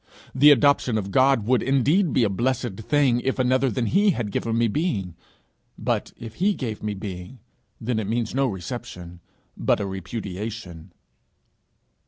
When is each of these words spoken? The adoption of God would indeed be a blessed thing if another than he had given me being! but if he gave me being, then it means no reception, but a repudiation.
The 0.33 0.49
adoption 0.49 0.97
of 0.97 1.11
God 1.11 1.45
would 1.45 1.61
indeed 1.61 2.11
be 2.11 2.23
a 2.23 2.29
blessed 2.29 2.75
thing 2.77 3.19
if 3.19 3.37
another 3.37 3.69
than 3.69 3.85
he 3.85 4.09
had 4.09 4.31
given 4.31 4.57
me 4.57 4.67
being! 4.67 5.13
but 5.77 6.11
if 6.17 6.33
he 6.41 6.55
gave 6.55 6.81
me 6.81 6.95
being, 6.95 7.37
then 7.79 7.99
it 7.99 8.07
means 8.09 8.33
no 8.33 8.47
reception, 8.47 9.19
but 9.55 9.79
a 9.79 9.85
repudiation. 9.85 10.91